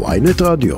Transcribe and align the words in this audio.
ויינט 0.00 0.42
רדיו. 0.42 0.76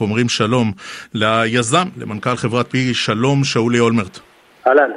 אומרים 0.00 0.28
שלום 0.28 0.72
ליזם, 1.14 1.88
למנכ"ל 1.96 2.36
חברת 2.36 2.70
פי 2.70 2.94
שלום, 2.94 3.44
שאולי 3.44 3.78
אולמרט. 3.78 4.18
אהלן. 4.66 4.90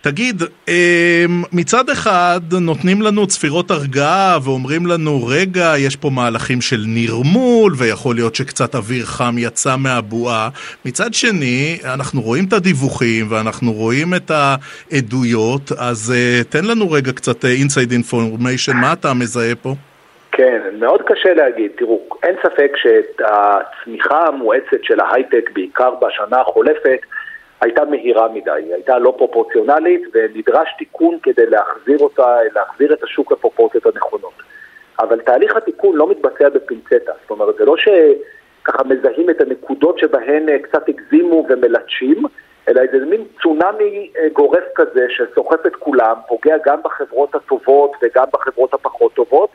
תגיד, 0.00 0.42
אמ, 0.68 0.74
מצד 1.52 1.90
אחד 1.90 2.40
נותנים 2.60 3.02
לנו 3.02 3.26
צפירות 3.26 3.70
הרגעה 3.70 4.38
ואומרים 4.42 4.86
לנו, 4.86 5.26
רגע, 5.26 5.74
יש 5.78 5.96
פה 5.96 6.10
מהלכים 6.10 6.60
של 6.60 6.84
נרמול 6.86 7.74
ויכול 7.76 8.14
להיות 8.14 8.34
שקצת 8.34 8.74
אוויר 8.74 9.06
חם 9.06 9.36
יצא 9.38 9.76
מהבועה. 9.76 10.48
מצד 10.84 11.14
שני, 11.14 11.78
אנחנו 11.84 12.22
רואים 12.22 12.44
את 12.44 12.52
הדיווחים 12.52 13.26
ואנחנו 13.30 13.72
רואים 13.72 14.14
את 14.14 14.30
העדויות, 14.30 15.72
אז 15.72 16.14
uh, 16.14 16.44
תן 16.44 16.64
לנו 16.64 16.90
רגע 16.90 17.12
קצת 17.12 17.44
inside 17.44 17.90
uh, 17.90 17.92
information, 17.92 18.76
מה 18.76 18.92
אתה 18.92 19.14
מזהה 19.14 19.54
פה? 19.54 19.74
כן, 20.36 20.60
מאוד 20.72 21.02
קשה 21.02 21.34
להגיד. 21.34 21.72
תראו, 21.76 22.00
אין 22.22 22.36
ספק 22.42 22.72
שהצמיחה 22.76 24.26
המואצת 24.26 24.82
של 24.82 25.00
ההייטק, 25.00 25.50
בעיקר 25.54 25.94
בשנה 25.94 26.40
החולפת, 26.40 26.98
הייתה 27.60 27.84
מהירה 27.84 28.28
מדי, 28.28 28.50
היא 28.50 28.74
הייתה 28.74 28.98
לא 28.98 29.14
פרופורציונלית 29.18 30.02
ונדרש 30.14 30.68
תיקון 30.78 31.18
כדי 31.22 31.46
להחזיר 31.46 31.98
אותה, 31.98 32.36
להחזיר 32.54 32.92
את 32.92 33.02
השוק 33.02 33.32
לפרופורציות 33.32 33.86
הנכונות. 33.86 34.42
אבל 34.98 35.20
תהליך 35.20 35.56
התיקון 35.56 35.96
לא 35.96 36.10
מתבצע 36.10 36.48
בפינצטה, 36.48 37.12
זאת 37.22 37.30
אומרת, 37.30 37.54
זה 37.58 37.64
לא 37.64 37.74
שככה 37.76 38.84
מזהים 38.84 39.30
את 39.30 39.40
הנקודות 39.40 39.98
שבהן 39.98 40.48
אה, 40.48 40.58
קצת 40.58 40.88
הגזימו 40.88 41.46
ומלטשים, 41.48 42.22
אלא 42.68 42.80
איזה 42.80 43.06
מין 43.06 43.24
צונאמי 43.42 44.10
אה, 44.18 44.28
גורף 44.32 44.64
כזה 44.74 45.06
שסוחף 45.08 45.66
את 45.66 45.76
כולם, 45.76 46.16
פוגע 46.28 46.56
גם 46.66 46.78
בחברות 46.84 47.34
הטובות 47.34 47.92
וגם 48.02 48.24
בחברות 48.32 48.74
הפחות 48.74 49.14
טובות, 49.14 49.50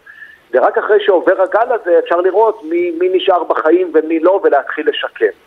ורק 0.53 0.77
אחרי 0.77 0.97
שעובר 0.99 1.41
הגל 1.41 1.73
הזה 1.73 1.99
אפשר 1.99 2.21
לראות 2.21 2.63
מי, 2.63 2.91
מי 2.91 3.09
נשאר 3.13 3.43
בחיים 3.43 3.91
ומי 3.93 4.20
לא 4.20 4.39
ולהתחיל 4.43 4.89
לשקם. 4.89 5.37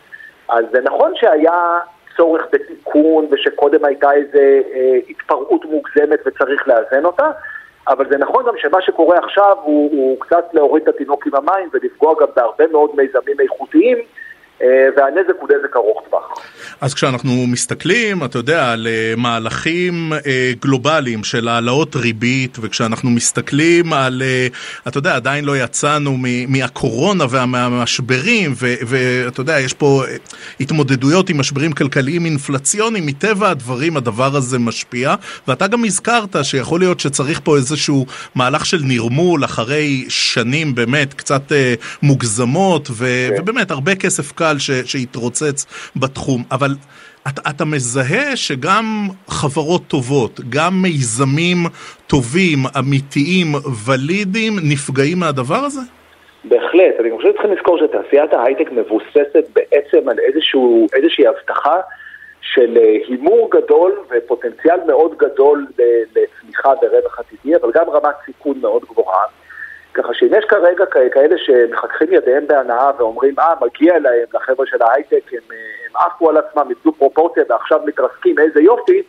אז 0.49 0.65
זה 0.71 0.81
נכון 0.81 1.11
שהיה 1.15 1.79
צורך 2.17 2.41
בתיקון 2.51 3.27
ושקודם 3.31 3.85
הייתה 3.85 4.13
איזו 4.13 4.37
אה, 4.37 4.97
התפרעות 5.09 5.65
מוגזמת 5.65 6.19
וצריך 6.25 6.67
לאזן 6.67 7.05
אותה, 7.05 7.31
אבל 7.87 8.09
זה 8.09 8.17
נכון 8.17 8.45
גם 8.47 8.53
שמה 8.57 8.81
שקורה 8.81 9.17
עכשיו 9.17 9.57
הוא, 9.63 9.91
הוא 9.91 10.19
קצת 10.19 10.45
להוריד 10.53 10.83
את 10.83 10.95
התינוק 10.95 11.27
עם 11.27 11.35
המים 11.35 11.69
ולפגוע 11.73 12.13
גם 12.19 12.27
בהרבה 12.35 12.67
מאוד 12.67 12.91
מיזמים 12.95 13.39
איכותיים 13.39 13.97
והנזק 14.97 15.33
הוא 15.39 15.49
נזק 15.49 15.75
ארוך 15.75 16.03
טווח. 16.09 16.39
אז 16.81 16.93
כשאנחנו 16.93 17.47
מסתכלים, 17.47 18.23
אתה 18.23 18.37
יודע, 18.37 18.71
על 18.71 18.87
אה, 18.87 19.13
מהלכים 19.17 20.13
אה, 20.13 20.51
גלובליים 20.61 21.23
של 21.23 21.47
העלאות 21.47 21.95
ריבית, 21.95 22.57
וכשאנחנו 22.61 23.09
מסתכלים 23.09 23.93
על, 23.93 24.23
אתה 24.87 24.97
יודע, 24.97 25.15
עדיין 25.15 25.45
לא 25.45 25.57
יצאנו 25.57 26.17
מהקורונה 26.47 27.25
ומהמשברים, 27.29 28.53
ואתה 28.57 29.41
יודע, 29.41 29.59
יש 29.59 29.73
פה 29.73 30.03
התמודדויות 30.59 31.29
עם 31.29 31.39
משברים 31.39 31.71
כלכליים 31.71 32.25
אינפלציוניים, 32.25 33.05
מטבע 33.05 33.49
הדברים 33.49 33.97
הדבר 33.97 34.35
הזה 34.35 34.59
משפיע, 34.59 35.15
ואתה 35.47 35.67
גם 35.67 35.85
הזכרת 35.85 36.35
שיכול 36.43 36.79
להיות 36.79 36.99
שצריך 36.99 37.41
פה 37.43 37.55
איזשהו 37.57 38.05
מהלך 38.35 38.65
של 38.65 38.79
נרמול 38.83 39.45
אחרי 39.45 40.05
שנים 40.09 40.75
באמת 40.75 41.13
קצת 41.13 41.51
מוגזמות, 42.01 42.89
ו, 42.91 43.27
כן. 43.29 43.41
ובאמת 43.41 43.71
הרבה 43.71 43.95
כסף 43.95 44.31
קל. 44.45 44.55
קל 44.55 44.59
ש, 44.59 44.71
שהתרוצץ 44.91 45.65
בתחום, 45.95 46.41
אבל 46.51 46.71
אתה, 47.27 47.41
אתה 47.49 47.65
מזהה 47.65 48.35
שגם 48.35 48.83
חברות 49.27 49.81
טובות, 49.87 50.39
גם 50.49 50.73
מיזמים 50.81 51.57
טובים, 52.07 52.59
אמיתיים, 52.79 53.47
ולידיים, 53.85 54.53
נפגעים 54.71 55.19
מהדבר 55.19 55.61
הזה? 55.67 55.81
בהחלט, 56.43 56.95
אני 56.99 57.09
חושב 57.15 57.29
שצריכים 57.29 57.51
לזכור 57.51 57.77
שתעשיית 57.77 58.33
ההייטק 58.33 58.71
מבוססת 58.71 59.45
בעצם 59.53 60.09
על 60.09 60.19
איזשהו, 60.19 60.87
איזושהי 60.93 61.27
הבטחה 61.27 61.77
של 62.41 62.77
אה, 62.77 62.97
הימור 63.07 63.49
גדול 63.51 63.91
ופוטנציאל 64.09 64.79
מאוד 64.87 65.11
גדול 65.17 65.67
לצמיחה 66.15 66.69
ברווח 66.81 67.19
עתידי, 67.19 67.55
אבל 67.55 67.71
גם 67.75 67.89
רמת 67.89 68.15
סיכון 68.25 68.57
מאוד 68.61 68.81
גבוהה. 68.89 69.25
ככה 69.95 70.13
שאם 70.13 70.29
יש 70.37 70.45
כרגע 70.45 70.85
כאלה 70.85 71.37
שמחככים 71.37 72.13
ידיהם 72.13 72.47
בהנאה 72.47 72.91
ואומרים, 72.97 73.39
אה, 73.39 73.53
מגיע 73.61 73.99
להם, 73.99 74.25
לחבר'ה 74.33 74.65
של 74.65 74.81
ההייטק, 74.81 75.33
הם, 75.33 75.39
הם 75.85 76.05
עפו 76.05 76.29
על 76.29 76.37
עצמם, 76.37 76.67
איבדו 76.69 76.93
פרופורציה 76.93 77.43
ועכשיו 77.49 77.79
מתרסקים, 77.85 78.39
איזה 78.39 78.61
יופי, 78.61 79.03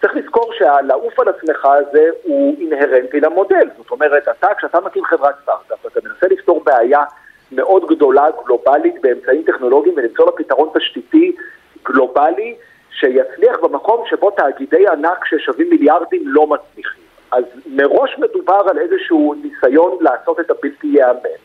צריך 0.00 0.14
לזכור 0.14 0.52
שהלעוף 0.52 1.20
על 1.20 1.28
עצמך 1.28 1.64
הזה 1.64 2.08
הוא 2.22 2.56
אינהרנטי 2.60 3.20
למודל. 3.20 3.68
זאת 3.76 3.90
אומרת, 3.90 4.28
אתה, 4.28 4.54
כשאתה 4.58 4.80
מקים 4.80 5.04
חברת 5.04 5.34
סטארט-אפ, 5.42 5.86
אתה 5.86 6.00
מנסה 6.08 6.26
לפתור 6.26 6.64
בעיה 6.64 7.04
מאוד 7.52 7.86
גדולה, 7.86 8.26
גלובלית, 8.44 9.02
באמצעים 9.02 9.42
טכנולוגיים, 9.42 9.94
ולמצוא 9.96 10.26
לה 10.26 10.32
פתרון 10.32 10.68
תשתיתי 10.74 11.36
גלובלי, 11.84 12.56
שיצליח 12.90 13.58
במקום 13.62 14.04
שבו 14.06 14.30
תאגידי 14.30 14.88
ענק 14.88 15.24
ששווים 15.24 15.70
מיליארדים 15.70 16.22
לא 16.26 16.46
מצליחים. 16.46 17.07
אז 17.30 17.44
מראש 17.66 18.18
מדובר 18.18 18.60
על 18.70 18.78
איזשהו 18.78 19.34
ניסיון 19.42 19.98
לעשות 20.00 20.40
את 20.40 20.50
הבלתי 20.50 20.86
ייאמן. 20.86 21.38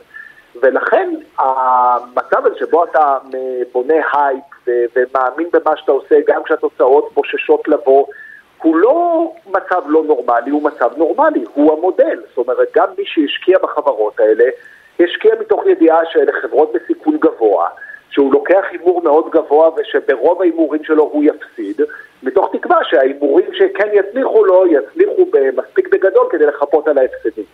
ולכן 0.61 1.09
המצב 1.37 2.45
הזה 2.45 2.55
שבו 2.59 2.83
אתה 2.83 3.17
בונה 3.71 3.93
הייפ 4.13 4.43
ומאמין 4.67 5.47
במה 5.53 5.77
שאתה 5.77 5.91
עושה, 5.91 6.15
גם 6.27 6.43
כשהתוצאות 6.43 7.13
בוששות 7.13 7.67
לבוא, 7.67 8.05
הוא 8.61 8.75
לא 8.75 9.31
מצב 9.47 9.81
לא 9.87 10.03
נורמלי, 10.03 10.51
הוא 10.51 10.63
מצב 10.63 10.97
נורמלי, 10.97 11.43
הוא 11.53 11.77
המודל. 11.77 12.21
זאת 12.29 12.37
אומרת, 12.37 12.67
גם 12.75 12.87
מי 12.97 13.03
שהשקיע 13.05 13.57
בחברות 13.63 14.19
האלה, 14.19 14.43
השקיע 14.99 15.35
מתוך 15.39 15.65
ידיעה 15.65 15.99
שאלה 16.11 16.31
חברות 16.41 16.71
בסיכון 16.73 17.17
גבוה, 17.17 17.69
שהוא 18.09 18.33
לוקח 18.33 18.65
הימור 18.71 19.01
מאוד 19.03 19.29
גבוה 19.29 19.69
ושברוב 19.75 20.41
ההימורים 20.41 20.83
שלו 20.83 21.03
הוא 21.03 21.23
יפסיד, 21.23 21.81
מתוך 22.23 22.55
תקווה 22.55 22.77
שההימורים 22.83 23.53
שכן 23.53 23.89
יצליחו 23.93 24.45
לו, 24.45 24.63
יצליחו 24.67 25.25
מספיק 25.55 25.87
בגדול 25.87 26.27
כדי 26.31 26.45
לחפות 26.45 26.87
על 26.87 26.97
ההפסדים. 26.97 27.45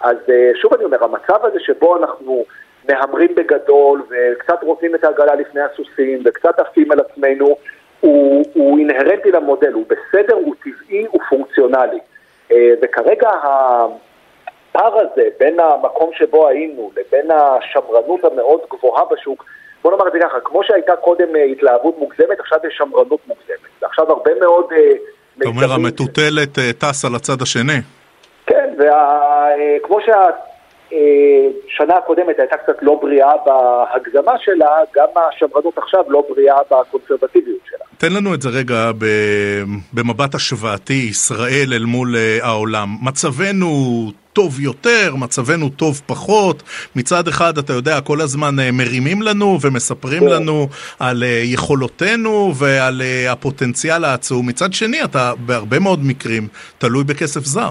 אז 0.00 0.16
אה, 0.28 0.50
שוב 0.54 0.74
אני 0.74 0.84
אומר, 0.84 1.04
המצב 1.04 1.44
הזה 1.44 1.60
שבו 1.60 1.96
אנחנו 1.96 2.44
מהמרים 2.88 3.34
בגדול 3.34 4.02
וקצת 4.10 4.62
רוצים 4.62 4.94
את 4.94 5.04
העגלה 5.04 5.34
לפני 5.34 5.60
הסוסים 5.60 6.22
וקצת 6.24 6.60
עפים 6.60 6.92
על 6.92 7.00
עצמנו, 7.00 7.56
הוא, 8.00 8.44
הוא 8.54 8.78
אינהרנטי 8.78 9.30
למודל, 9.30 9.72
הוא 9.72 9.84
בסדר, 9.88 10.34
הוא 10.34 10.54
טבעי, 10.64 11.06
הוא 11.10 11.20
פונקציונלי. 11.28 11.98
אה, 12.52 12.70
וכרגע 12.82 13.30
הפער 13.30 14.98
הזה 14.98 15.28
בין 15.38 15.60
המקום 15.60 16.10
שבו 16.12 16.48
היינו 16.48 16.90
לבין 16.96 17.30
השמרנות 17.30 18.24
המאוד 18.24 18.60
גבוהה 18.70 19.04
בשוק, 19.04 19.44
בוא 19.84 19.92
נאמר 19.92 20.08
את 20.08 20.12
זה 20.12 20.18
ככה, 20.22 20.38
כמו 20.44 20.60
שהייתה 20.64 20.96
קודם 20.96 21.36
אה, 21.36 21.44
התלהבות 21.44 21.98
מוגזמת, 21.98 22.40
עכשיו 22.40 22.58
יש 22.68 22.74
שמרנות 22.78 23.20
מוגזמת. 23.28 23.82
ועכשיו 23.82 24.10
הרבה 24.10 24.30
מאוד... 24.40 24.64
אה, 24.72 24.78
אתה 25.38 25.48
אומר, 25.48 25.72
המטוטלת 25.72 26.58
אה, 26.58 26.72
טס 26.78 27.04
על 27.04 27.14
הצד 27.14 27.42
השני. 27.42 27.80
כן, 28.46 28.74
וכמו 28.78 29.98
שהשנה 30.00 31.94
הקודמת 31.96 32.38
הייתה 32.38 32.56
קצת 32.56 32.76
לא 32.82 32.98
בריאה 33.02 33.32
בהגזמה 33.46 34.32
שלה, 34.38 34.78
גם 34.94 35.08
השמרנות 35.16 35.78
עכשיו 35.78 36.04
לא 36.08 36.24
בריאה 36.28 36.56
בקונסרבטיביות 36.70 37.60
שלה. 37.68 37.84
תן 37.98 38.12
לנו 38.12 38.34
את 38.34 38.42
זה 38.42 38.48
רגע 38.48 38.90
במבט 39.92 40.34
השוואתי, 40.34 41.06
ישראל 41.10 41.72
אל 41.72 41.84
מול 41.84 42.14
העולם. 42.42 42.88
מצבנו 43.02 43.66
טוב 44.34 44.60
יותר, 44.60 45.14
מצבנו 45.24 45.68
טוב 45.68 46.02
פחות. 46.06 46.62
מצד 46.96 47.28
אחד, 47.28 47.58
אתה 47.58 47.72
יודע, 47.72 48.00
כל 48.00 48.20
הזמן 48.20 48.54
אה, 48.60 48.70
מרימים 48.72 49.22
לנו 49.22 49.58
ומספרים 49.62 50.20
כן. 50.20 50.32
לנו 50.34 50.66
על 51.00 51.22
אה, 51.22 51.40
יכולותינו 51.54 52.52
ועל 52.60 53.02
אה, 53.02 53.32
הפוטנציאל 53.32 54.04
העצום. 54.04 54.48
מצד 54.48 54.72
שני, 54.72 55.04
אתה 55.04 55.32
בהרבה 55.46 55.78
מאוד 55.78 55.98
מקרים 56.10 56.42
תלוי 56.78 57.04
בכסף 57.04 57.40
זר. 57.40 57.70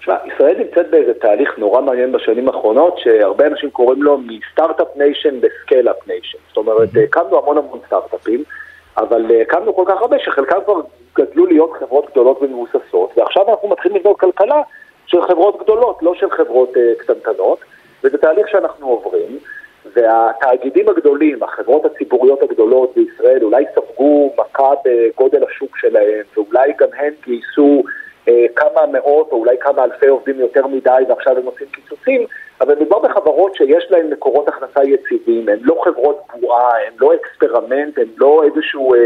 תשמע, 0.00 0.14
ישראל 0.34 0.56
נמצאת 0.58 0.90
באיזה 0.90 1.14
תהליך 1.14 1.50
נורא 1.58 1.80
מעניין 1.80 2.12
בשנים 2.12 2.48
האחרונות, 2.48 2.98
שהרבה 2.98 3.46
אנשים 3.46 3.70
קוראים 3.70 4.02
לו 4.02 4.18
מ 4.18 4.26
start-up 4.26 4.88
nation 4.96 5.34
ל 5.42 5.48
scale-up 5.48 5.96
nation. 6.06 6.38
זאת 6.48 6.56
אומרת, 6.56 6.88
הקמנו 7.04 7.38
המון 7.38 7.58
המון 7.58 7.78
סטארט-אפים, 7.86 8.44
אבל 8.96 9.22
הקמנו 9.42 9.76
כל 9.76 9.84
כך 9.86 10.00
הרבה 10.00 10.16
שחלקם 10.18 10.56
כבר 10.64 10.80
גדלו 11.18 11.46
להיות 11.46 11.70
חברות 11.80 12.10
גדולות 12.10 12.42
ומבוססות, 12.42 13.10
ועכשיו 13.16 13.50
אנחנו 13.50 13.68
מתחילים 13.68 13.98
לבנות 13.98 14.20
כלכלה 14.20 14.62
של 15.14 15.22
חברות 15.22 15.62
גדולות, 15.62 16.02
לא 16.02 16.14
של 16.14 16.30
חברות 16.30 16.76
אה, 16.76 16.98
קטנטנות, 16.98 17.58
וזה 18.04 18.18
תהליך 18.18 18.48
שאנחנו 18.48 18.88
עוברים, 18.88 19.38
והתאגידים 19.92 20.88
הגדולים, 20.88 21.42
החברות 21.42 21.84
הציבוריות 21.84 22.42
הגדולות 22.42 22.92
בישראל, 22.96 23.44
אולי 23.44 23.64
ספגו 23.74 24.34
מכה 24.38 24.70
בגודל 24.84 25.44
השוק 25.44 25.78
שלהם, 25.78 26.22
ואולי 26.36 26.72
גם 26.78 26.88
הן 26.96 27.12
גייסו 27.24 27.82
uh, 28.26 28.30
כמה 28.56 28.86
מאות 28.92 29.28
או 29.32 29.36
אולי 29.36 29.56
כמה 29.60 29.84
אלפי 29.84 30.06
עובדים 30.06 30.40
יותר 30.40 30.66
מדי, 30.66 31.02
ועכשיו 31.08 31.38
הם 31.38 31.46
עושים 31.46 31.66
קיצוצים, 31.72 32.26
אבל 32.60 32.74
מדובר 32.74 32.98
בחברות 32.98 33.54
שיש 33.54 33.86
להן 33.90 34.10
מקורות 34.10 34.48
הכנסה 34.48 34.84
יציבים, 34.84 35.48
הן 35.48 35.58
לא 35.60 35.80
חברות 35.84 36.20
בועה, 36.40 36.70
הן 36.86 36.92
לא 37.00 37.14
אקספרמנט, 37.14 37.98
הן 37.98 38.08
לא 38.16 38.42
איזשהו... 38.44 38.94
Uh, 38.94 38.98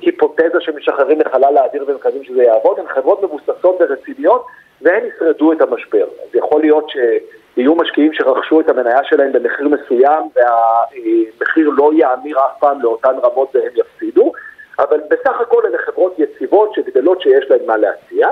היפותזה 0.00 0.60
שמשחררים 0.60 1.20
לחלל 1.20 1.56
האוויר 1.56 1.84
ומקווים 1.88 2.24
שזה 2.24 2.42
יעבוד, 2.42 2.78
הן 2.78 2.86
חברות 2.88 3.22
מבוססות 3.22 3.76
ורציניות 3.80 4.46
והן 4.82 5.02
ישרדו 5.06 5.52
את 5.52 5.60
המשבר. 5.60 6.04
אז 6.04 6.34
יכול 6.34 6.60
להיות 6.60 6.90
שיהיו 6.90 7.74
משקיעים 7.74 8.12
שרכשו 8.12 8.60
את 8.60 8.68
המניה 8.68 9.04
שלהם 9.04 9.32
במחיר 9.32 9.68
מסוים 9.68 10.22
והמחיר 10.36 11.70
לא 11.76 11.90
יאמיר 11.94 12.38
אף 12.38 12.58
פעם 12.58 12.82
לאותן 12.82 13.14
רמות 13.24 13.56
והם 13.56 13.72
יפסידו, 13.76 14.32
אבל 14.78 15.00
בסך 15.10 15.40
הכל 15.40 15.62
אלה 15.66 15.78
חברות 15.78 16.18
יציבות 16.18 16.74
שגדלות 16.74 17.20
שיש 17.20 17.44
להן 17.50 17.66
מה 17.66 17.76
להציע. 17.76 18.28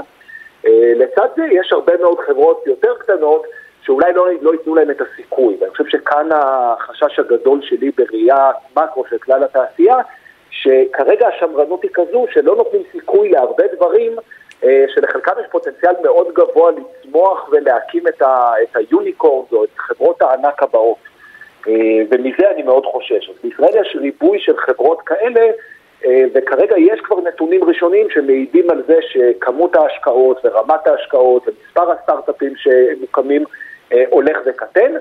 אה, 0.67 0.93
לצד 0.97 1.29
זה 1.37 1.47
יש 1.51 1.73
הרבה 1.73 1.97
מאוד 1.97 2.19
חברות 2.27 2.63
יותר 2.67 2.95
קטנות 2.99 3.47
שאולי 3.83 4.13
לא, 4.13 4.27
לא 4.41 4.53
ייתנו 4.53 4.75
להם 4.75 4.91
את 4.91 5.01
הסיכוי, 5.01 5.57
ואני 5.61 5.71
חושב 5.71 5.87
שכאן 5.87 6.29
החשש 6.33 7.19
הגדול 7.19 7.63
שלי 7.63 7.91
בראייה 7.99 8.51
מקרו 8.77 9.05
של 9.11 9.19
כלל 9.19 9.43
התעשייה, 9.45 9.97
שכרגע 10.51 11.29
השמרנות 11.29 11.83
היא 11.83 11.91
כזו 11.95 12.27
שלא 12.33 12.57
נותנים 12.57 12.83
סיכוי 12.93 13.29
להרבה 13.29 13.65
דברים 13.77 14.17
שלחלקם 14.95 15.33
יש 15.41 15.47
פוטנציאל 15.51 15.93
מאוד 16.03 16.27
גבוה 16.35 16.71
לצמוח 16.71 17.49
ולהקים 17.53 18.09
את, 18.09 18.23
ה, 18.23 18.53
את 18.63 18.77
או 19.53 19.65
את 19.65 19.79
חברות 19.79 20.23
הענק 20.23 20.63
הבאות. 20.63 20.97
אה, 21.69 21.73
ומזה 22.11 22.51
אני 22.51 22.63
מאוד 22.63 22.87
חושש. 22.87 23.31
אז 23.31 23.35
בישראל 23.43 23.81
יש 23.81 23.97
ריבוי 24.01 24.41
של 24.41 24.57
חברות 24.57 25.01
כאלה, 25.07 25.51
אה, 26.05 26.25
וכרגע 26.35 26.79
יש 26.79 27.01
כבר 27.01 27.21
נתונים 27.21 27.65
ראשונים 27.65 28.07
שמעידים 28.11 28.71
על 28.71 28.83
זה 28.87 28.99
שכמות 29.01 29.77
ההשקעות 29.77 30.41
ורמת 30.45 30.87
ההשקעות 30.87 31.49
ומספר 31.49 31.91
הסטארט-אפים 31.91 32.53
שמוקמים 32.57 33.45
הולך 34.11 34.39
וקטן. 34.47 34.93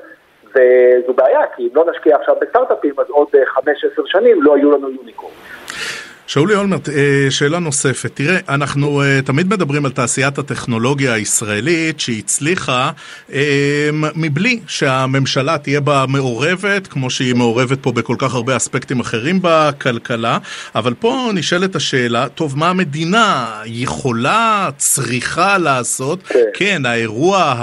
וזו 0.56 1.13
בעיה, 1.13 1.40
כי 1.56 1.63
אם 1.63 1.69
לא 1.75 1.86
נשקיע 1.92 2.16
עכשיו 2.16 2.36
בסטארט-אפים, 2.42 2.94
אז 2.98 3.10
עוד 3.10 3.28
5-10 3.58 3.62
שנים 4.06 4.44
לא 4.44 4.58
יהיו 4.58 4.72
לנו 4.72 4.90
יוניקורן. 4.90 5.34
שאולי 6.27 6.56
אולמרט, 6.56 6.89
אה, 6.89 7.27
שאלה 7.30 7.60
נוספת. 7.60 8.12
תראה, 8.13 8.39
אנחנו 8.50 9.01
אה, 9.01 9.19
תמיד 9.25 9.48
מדברים 9.48 9.86
על 9.86 9.92
תעשיית 9.92 10.38
הטכנולוגיה 10.38 11.13
הישראלית 11.13 12.00
שהצליחה 12.00 12.92
אה, 13.33 13.89
מבלי 14.16 14.60
שהממשלה 14.68 15.57
תהיה 15.57 15.81
בה 15.81 16.06
מעורבת, 16.07 16.88
כמו 16.88 17.10
שהיא 17.10 17.36
מעורבת 17.36 17.80
פה 17.81 17.92
בכל 17.92 18.16
כך 18.18 18.33
הרבה 18.33 18.57
אספקטים 18.57 19.00
אחרים 19.00 19.39
בכלכלה, 19.42 20.38
אבל 20.75 20.94
פה 20.94 21.31
נשאלת 21.33 21.75
השאלה, 21.75 22.30
טוב, 22.30 22.57
מה 22.57 22.69
המדינה 22.69 23.45
יכולה, 23.66 24.69
צריכה 24.77 25.57
לעשות? 25.57 26.24
כן, 26.27 26.39
כן 26.54 26.86
האירוע 26.86 27.54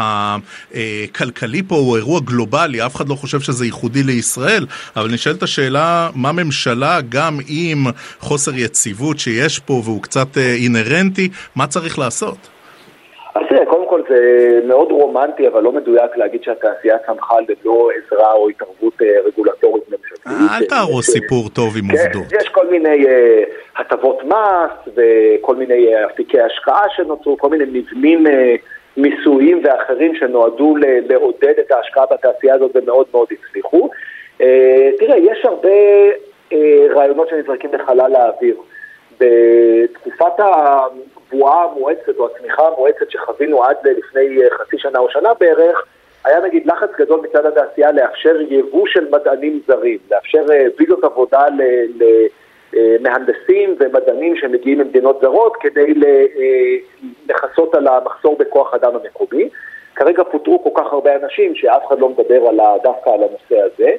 הכלכלי 0.74 1.62
פה 1.66 1.76
הוא 1.76 1.96
אירוע 1.96 2.20
גלובלי, 2.20 2.86
אף 2.86 2.96
אחד 2.96 3.08
לא 3.08 3.14
חושב 3.14 3.40
שזה 3.40 3.64
ייחודי 3.64 4.02
לישראל, 4.02 4.66
אבל 4.96 5.10
נשאלת 5.10 5.42
השאלה, 5.42 6.10
מה 6.14 6.32
ממשלה, 6.32 7.00
גם 7.08 7.38
עם 7.46 7.86
חוסר 8.20 8.51
חוסר 8.52 8.64
יציבות 8.64 9.18
שיש 9.18 9.58
פה 9.58 9.72
והוא 9.84 10.02
קצת 10.02 10.36
אה, 10.36 10.42
אינהרנטי, 10.64 11.28
מה 11.56 11.66
צריך 11.66 11.98
לעשות? 11.98 12.38
אז 13.34 13.42
תראה, 13.48 13.66
קודם 13.66 13.88
כל 13.88 14.02
זה 14.08 14.60
מאוד 14.68 14.90
רומנטי, 14.90 15.48
אבל 15.48 15.62
לא 15.62 15.72
מדויק 15.72 16.16
להגיד 16.16 16.42
שהתעשייה 16.42 16.98
צמחה 17.06 17.34
ללא 17.40 17.88
עזרה 17.96 18.32
או 18.32 18.48
התערבות 18.48 19.02
אה, 19.02 19.06
רגולטורית 19.24 19.84
ממשלתית. 19.88 20.26
אל 20.26 20.66
תהרוס 20.66 21.10
סיפור 21.10 21.48
טוב 21.48 21.76
עם 21.76 21.96
כן, 21.96 22.04
עובדות. 22.04 22.32
יש 22.40 22.48
כל 22.48 22.66
מיני 22.70 23.06
אה, 23.06 23.42
הטבות 23.76 24.24
מס 24.24 24.94
וכל 24.96 25.56
מיני 25.56 26.04
אפיקי 26.06 26.40
השקעה 26.40 26.82
שנוצרו, 26.96 27.38
כל 27.38 27.48
מיני 27.48 27.64
מבנים 27.64 28.24
מיסויים 28.96 29.62
ואחרים 29.64 30.14
שנועדו 30.14 30.76
לעודד 31.08 31.54
את 31.60 31.70
ההשקעה 31.72 32.04
בתעשייה 32.12 32.54
הזאת 32.54 32.70
ומאוד 32.74 33.06
מאוד 33.12 33.28
הצליחו. 33.32 33.90
תראה, 34.98 35.18
יש 35.18 35.44
הרבה 35.44 35.68
אה, 35.68 36.10
רעיונות 36.94 37.28
שנזרקים 37.28 37.70
לחלל 37.74 38.16
האוויר. 38.16 38.56
בתקופת 39.20 40.32
הבועה 40.38 41.64
המואצת 41.64 42.18
או 42.18 42.26
הצמיחה 42.26 42.66
המואצת 42.66 43.10
שחווינו 43.10 43.64
עד 43.64 43.76
לפני 43.84 44.42
אה, 44.42 44.50
חצי 44.50 44.78
שנה 44.78 44.98
או 44.98 45.10
שנה 45.10 45.34
בערך, 45.34 45.84
היה 46.24 46.40
נגיד 46.40 46.66
לחץ 46.66 46.88
גדול 46.98 47.20
מצד 47.20 47.46
התעשייה 47.46 47.92
לאפשר 47.92 48.36
יבוא 48.40 48.86
של 48.86 49.08
מדענים 49.10 49.60
זרים, 49.66 49.98
לאפשר 50.10 50.46
אה, 50.52 50.66
ויזות 50.78 51.04
עבודה 51.04 51.46
למהנדסים 52.72 53.76
ומדענים 53.80 54.36
שמגיעים 54.36 54.78
ממדינות 54.78 55.20
זרות 55.22 55.56
כדי 55.60 55.94
לכסות 57.28 57.74
על 57.74 57.86
המחסור 57.86 58.36
בכוח 58.38 58.74
אדם 58.74 58.92
המקומי. 58.94 59.48
כרגע 59.94 60.22
פוטרו 60.24 60.64
כל 60.64 60.82
כך 60.82 60.92
הרבה 60.92 61.16
אנשים 61.16 61.54
שאף 61.54 61.86
אחד 61.88 61.98
לא 61.98 62.08
מדבר 62.08 62.50
דווקא 62.82 63.10
על 63.10 63.20
הנושא 63.22 63.60
הזה. 63.60 63.90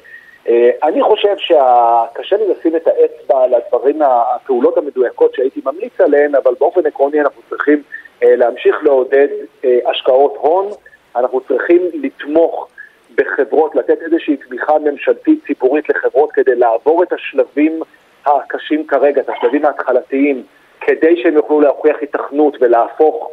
אה, 0.47 0.69
אני 0.83 1.01
חושב 1.03 1.35
שקשה 1.37 2.37
לי 2.37 2.47
לשים 2.47 2.75
את 2.75 2.87
האצבע 2.87 3.43
על 3.43 3.53
הדברים, 3.53 4.01
הפעולות 4.01 4.77
המדויקות 4.77 5.33
שהייתי 5.35 5.61
ממליץ 5.65 6.01
עליהן, 6.01 6.35
אבל 6.35 6.53
באופן 6.59 6.85
עקרוני 6.85 7.21
אנחנו 7.21 7.41
צריכים 7.49 7.81
אה, 8.23 8.35
להמשיך 8.35 8.75
לעודד 8.83 9.27
אה, 9.65 9.79
השקעות 9.85 10.35
הון, 10.39 10.69
אנחנו 11.15 11.41
צריכים 11.41 11.81
לתמוך 11.93 12.67
בחברות, 13.15 13.75
לתת 13.75 14.01
איזושהי 14.01 14.37
תמיכה 14.37 14.79
ממשלתית 14.79 15.39
ציבורית 15.47 15.89
לחברות 15.89 16.31
כדי 16.31 16.55
לעבור 16.55 17.03
את 17.03 17.13
השלבים 17.13 17.79
הקשים 18.25 18.87
כרגע, 18.87 19.21
את 19.21 19.29
השלבים 19.29 19.65
ההתחלתיים, 19.65 20.43
כדי 20.81 21.23
שהם 21.23 21.33
יוכלו 21.33 21.61
להוכיח 21.61 21.97
התכנות 22.01 22.57
ולהפוך 22.61 23.31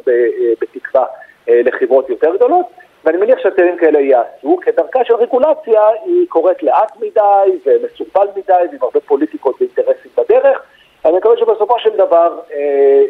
בתקווה 0.61 1.05
לחברות 1.47 2.09
יותר 2.09 2.35
גדולות. 2.35 2.65
ואני 3.05 3.17
מניח 3.17 3.39
שהצעדים 3.43 3.77
כאלה 3.77 3.99
יעשו, 3.99 4.57
כדרכה 4.61 4.99
של 5.05 5.15
רגולציה 5.15 5.81
היא 6.05 6.27
קורית 6.29 6.63
לאט 6.63 6.95
מדי 6.95 7.59
ומסופל 7.65 8.27
מדי 8.35 8.53
ועם 8.71 8.79
הרבה 8.81 8.99
פוליטיקות 8.99 9.55
ואינטרסים 9.61 10.11
בדרך. 10.17 10.61
אני 11.05 11.17
מקווה 11.17 11.35
שבסופו 11.39 11.79
של 11.79 11.89
דבר 11.89 12.39
אה, 12.53 12.57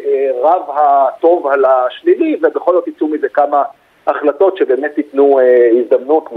אה, 0.05 0.31
רב 0.41 0.61
הטוב 0.69 1.47
על 1.47 1.65
השלילי 1.65 2.37
ובכל 2.41 2.73
זאת 2.73 2.87
יצאו 2.87 3.07
מזה 3.07 3.29
כמה 3.29 3.63
החלטות 4.07 4.57
שבאמת 4.57 4.97
ייתנו 4.97 5.39
אה, 5.39 5.69
הזדמנות 5.79 6.29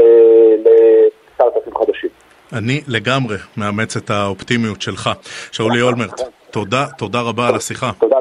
לסטארט-אפים 0.59 1.77
חדשים. 1.77 2.11
אני 2.53 2.81
לגמרי 2.89 3.37
מאמץ 3.57 3.97
את 3.97 4.11
האופטימיות 4.11 4.83
שלך. 4.83 5.11
שאולי 5.53 5.83
אולמרט, 5.83 6.21
תודה, 6.51 6.87
תודה 6.99 7.21
רבה 7.21 7.49
על 7.49 7.55
השיחה. 7.55 7.91
תודה 7.99 8.17